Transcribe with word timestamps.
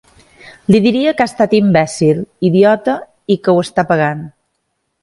Li 0.75 0.79
diria 0.85 1.13
que 1.19 1.25
ha 1.27 1.31
estat 1.31 1.53
imbècil, 1.59 2.25
idiota 2.51 2.97
i 3.37 3.39
que 3.45 3.57
ho 3.57 3.65
està 3.69 3.89
pagant. 3.95 4.27